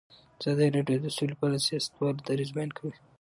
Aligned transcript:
ازادي 0.39 0.67
راډیو 0.75 0.97
د 1.03 1.07
سوله 1.17 1.35
په 1.39 1.43
اړه 1.47 1.57
د 1.61 1.65
سیاستوالو 1.67 2.25
دریځ 2.27 2.49
بیان 2.55 2.71
کړی. 2.77 2.93